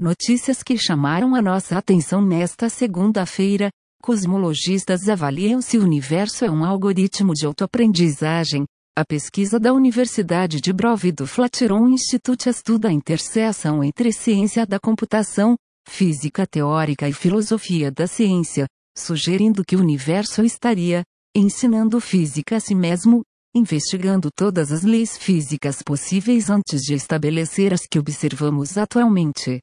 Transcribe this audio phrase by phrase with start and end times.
[0.00, 3.68] Notícias que chamaram a nossa atenção nesta segunda-feira.
[4.02, 8.64] Cosmologistas avaliam se o universo é um algoritmo de autoaprendizagem.
[8.96, 14.64] A pesquisa da Universidade de Brov e do Flatiron Institute estuda a interseção entre ciência
[14.64, 15.54] da computação,
[15.86, 18.64] física teórica e filosofia da ciência,
[18.96, 21.02] sugerindo que o universo estaria
[21.36, 23.20] ensinando física a si mesmo,
[23.54, 29.60] investigando todas as leis físicas possíveis antes de estabelecer as que observamos atualmente.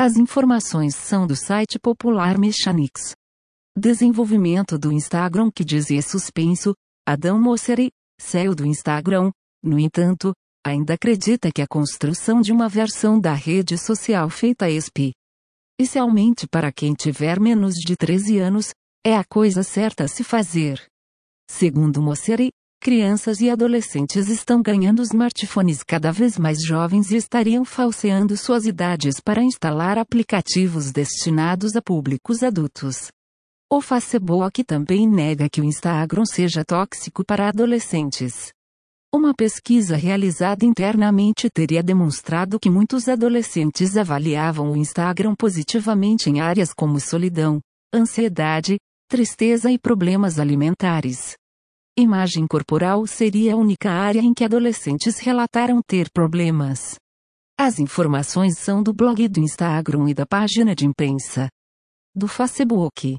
[0.00, 3.16] As informações são do site Popular Mechanics.
[3.76, 6.72] Desenvolvimento do Instagram que dizia suspenso,
[7.04, 10.32] Adão Mosseri, CEO do Instagram, no entanto,
[10.64, 15.10] ainda acredita que a construção de uma versão da rede social feita ESP,
[15.80, 18.70] especialmente para quem tiver menos de 13 anos,
[19.04, 20.80] é a coisa certa a se fazer.
[21.50, 28.36] Segundo Mosseri, crianças e adolescentes estão ganhando smartphones cada vez mais jovens e estariam falseando
[28.36, 33.08] suas idades para instalar aplicativos destinados a públicos adultos.
[33.70, 38.50] O Facebook também nega que o Instagram seja tóxico para adolescentes.
[39.14, 46.72] Uma pesquisa realizada internamente teria demonstrado que muitos adolescentes avaliavam o Instagram positivamente em áreas
[46.74, 47.60] como solidão,
[47.94, 48.76] ansiedade,
[49.08, 51.34] tristeza e problemas alimentares.
[52.00, 56.94] Imagem corporal seria a única área em que adolescentes relataram ter problemas.
[57.58, 61.48] As informações são do blog do Instagram e da página de imprensa
[62.14, 63.18] do Facebook.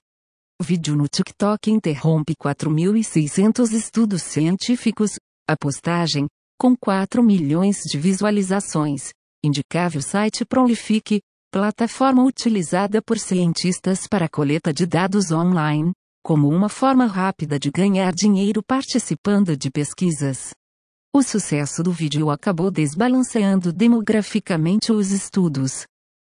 [0.61, 5.19] Vídeo no TikTok interrompe 4.600 estudos científicos.
[5.45, 6.25] A postagem,
[6.57, 9.09] com 4 milhões de visualizações,
[9.43, 11.19] indicava o site Prolific,
[11.51, 15.91] plataforma utilizada por cientistas para coleta de dados online,
[16.23, 20.51] como uma forma rápida de ganhar dinheiro participando de pesquisas.
[21.13, 25.85] O sucesso do vídeo acabou desbalanceando demograficamente os estudos.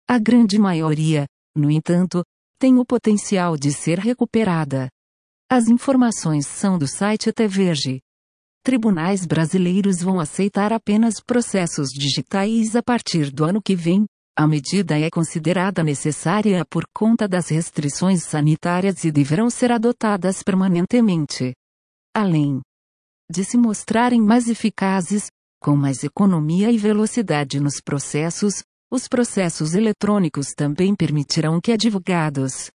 [0.08, 2.24] A grande maioria, no entanto,
[2.60, 4.88] tem o potencial de ser recuperada.
[5.50, 8.00] As informações são do site TVerge.
[8.64, 14.06] Tribunais brasileiros vão aceitar apenas processos digitais a partir do ano que vem,
[14.42, 21.54] a medida é considerada necessária por conta das restrições sanitárias e deverão ser adotadas permanentemente.
[22.12, 22.60] Além
[23.32, 25.28] de se mostrarem mais eficazes,
[25.62, 32.72] com mais economia e velocidade nos processos, os processos eletrônicos também permitirão que advogados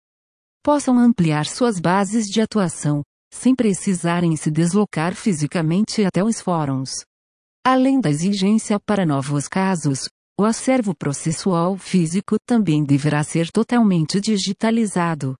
[0.64, 7.06] possam ampliar suas bases de atuação, sem precisarem se deslocar fisicamente até os fóruns.
[7.64, 10.10] Além da exigência para novos casos,
[10.42, 15.36] o acervo processual físico também deverá ser totalmente digitalizado.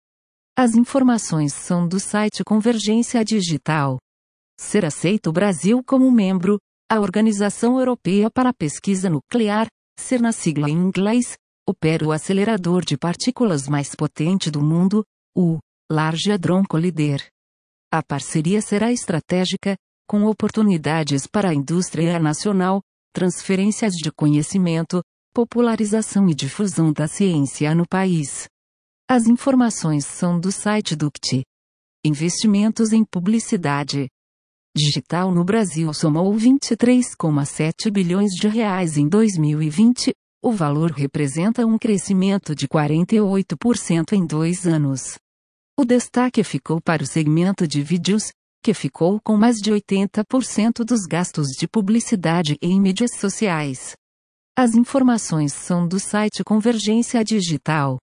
[0.56, 3.98] As informações são do site Convergência Digital.
[4.60, 9.66] Ser aceito o Brasil como membro, a Organização Europeia para a Pesquisa Nuclear,
[10.00, 11.36] ser na sigla em inglês,
[11.68, 15.04] opera o acelerador de partículas mais potente do mundo,
[15.36, 15.58] o
[15.92, 17.26] Large Hadron Collider.
[17.92, 19.76] A parceria será estratégica,
[20.08, 22.82] com oportunidades para a indústria nacional,
[23.14, 25.02] transferências de conhecimento,
[25.34, 28.48] popularização e difusão da ciência no país.
[29.10, 31.44] As informações são do site Duct.
[32.04, 34.08] Investimentos em publicidade
[34.76, 40.14] digital no Brasil somou 23,7 bilhões de reais em 2020.
[40.44, 45.16] O valor representa um crescimento de 48% em dois anos.
[45.78, 51.02] O destaque ficou para o segmento de vídeos, que ficou com mais de 80% dos
[51.10, 53.96] gastos de publicidade em mídias sociais.
[54.58, 57.98] As informações são do site Convergência Digital.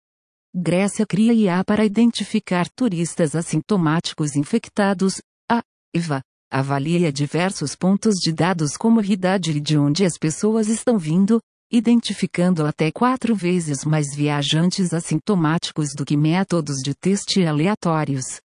[0.54, 5.20] Grécia cria IA para identificar turistas assintomáticos infectados.
[5.50, 5.60] A
[5.94, 11.40] EVA avalia diversos pontos de dados como idade e de onde as pessoas estão vindo,
[11.70, 18.40] identificando até quatro vezes mais viajantes assintomáticos do que métodos de teste aleatórios.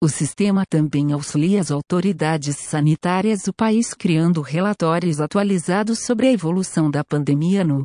[0.00, 6.88] O sistema também auxilia as autoridades sanitárias do país criando relatórios atualizados sobre a evolução
[6.88, 7.84] da pandemia no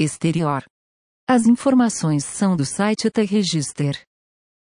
[0.00, 0.64] exterior.
[1.28, 4.02] As informações são do site T-Register.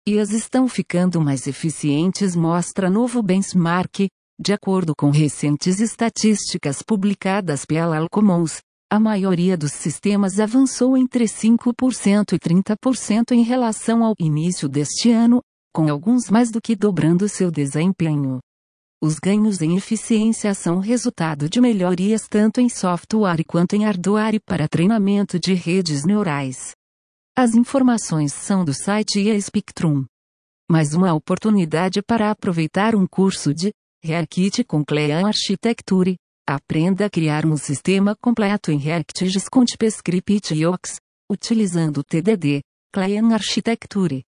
[0.05, 7.63] E as estão ficando mais eficientes mostra novo benchmark, de acordo com recentes estatísticas publicadas
[7.63, 8.59] pela Alcomons,
[8.91, 15.41] a maioria dos sistemas avançou entre 5% e 30% em relação ao início deste ano,
[15.73, 18.39] com alguns mais do que dobrando seu desempenho.
[19.01, 24.67] Os ganhos em eficiência são resultado de melhorias tanto em software quanto em hardware para
[24.67, 26.73] treinamento de redes neurais.
[27.35, 30.05] As informações são do site IA Spectrum.
[30.69, 33.73] Mais uma oportunidade para aproveitar um curso de
[34.03, 36.15] React com Clean Architecture.
[36.47, 40.97] Aprenda a criar um sistema completo em React JavaScript e Ox.
[41.31, 42.61] utilizando TDD,
[42.93, 44.23] Client Architecture,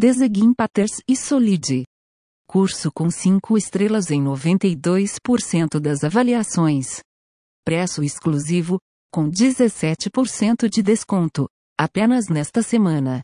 [0.00, 1.84] Design Patterns e Solid.
[2.48, 7.00] Curso com 5 estrelas em 92% das avaliações.
[7.66, 8.78] Preço exclusivo,
[9.12, 11.46] com 17% de desconto,
[11.78, 13.20] apenas nesta semana.